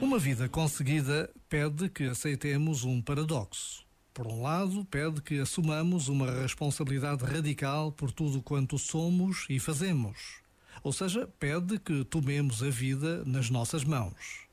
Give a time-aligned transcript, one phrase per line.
[0.00, 3.84] Uma vida conseguida pede que aceitemos um paradoxo.
[4.12, 10.42] Por um lado, pede que assumamos uma responsabilidade radical por tudo quanto somos e fazemos.
[10.82, 14.46] Ou seja, pede que tomemos a vida nas nossas mãos.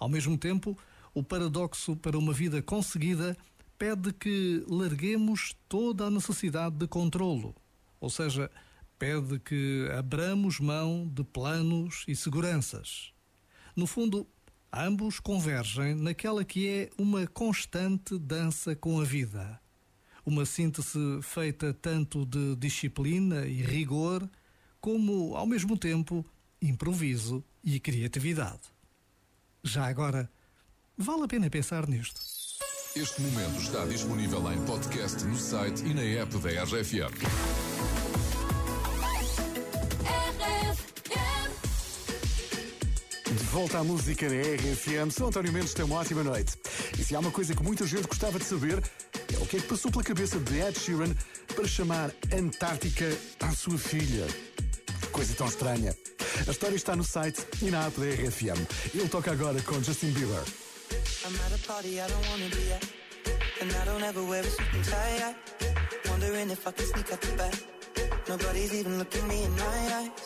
[0.00, 0.78] Ao mesmo tempo,
[1.12, 3.36] o paradoxo para uma vida conseguida
[3.78, 7.54] pede que larguemos toda a necessidade de controlo.
[8.00, 8.50] Ou seja,
[8.98, 13.12] pede que abramos mão de planos e seguranças.
[13.74, 14.26] No fundo,
[14.72, 19.60] ambos convergem naquela que é uma constante dança com a vida.
[20.24, 24.28] Uma síntese feita tanto de disciplina e rigor,
[24.80, 26.24] como, ao mesmo tempo,
[26.60, 28.62] improviso e criatividade.
[29.62, 30.30] Já agora,
[30.96, 32.20] vale a pena pensar nisto.
[32.96, 37.12] Este momento está disponível em podcast no site e na app da RFM.
[43.56, 46.52] Volta à música na RFM, São António Mendes tem uma ótima noite.
[46.98, 48.82] E se há uma coisa que muita gente gostava de saber,
[49.34, 51.14] é o que é que passou pela cabeça de Ed Sheeran
[51.54, 53.06] para chamar Antártica
[53.40, 54.26] à sua filha.
[55.10, 55.96] Coisa tão estranha.
[56.46, 58.60] A história está no site e na app da RFM.
[58.94, 60.44] Ele toca agora com Justin Bieber.
[61.24, 62.84] I'm at a party I don't wanna be at.
[63.62, 65.34] And I don't ever wear a suit and tie.
[66.10, 67.54] Wondering if I can sneak out the back.
[68.28, 70.25] Nobody's even looking me in my eyes.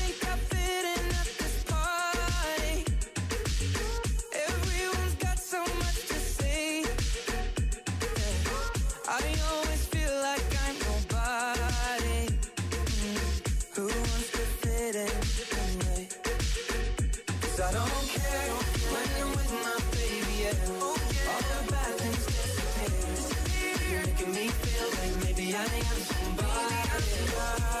[27.01, 27.80] somebody.